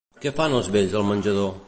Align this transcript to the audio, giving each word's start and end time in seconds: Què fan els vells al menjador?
Què 0.21 0.31
fan 0.39 0.55
els 0.61 0.71
vells 0.77 0.97
al 1.03 1.07
menjador? 1.11 1.57